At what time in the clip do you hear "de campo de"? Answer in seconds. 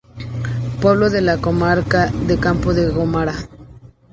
2.07-2.89